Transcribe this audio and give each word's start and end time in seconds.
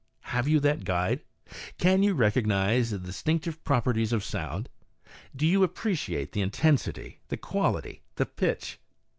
Have 0.33 0.47
you 0.47 0.59
that 0.61 0.83
guide? 0.83 1.21
Can 1.77 2.01
you 2.01 2.15
recognize 2.15 2.89
the 2.89 2.97
distinctive 2.97 3.63
proper 3.63 3.93
ties 3.93 4.11
of 4.11 4.23
sound? 4.23 4.67
Do 5.35 5.45
you 5.45 5.61
appreciate 5.63 6.31
the 6.31 6.41
intensity, 6.41 7.19
the 7.27 7.37
quality, 7.37 8.01
the 8.15 8.25
pitch? 8.25 8.79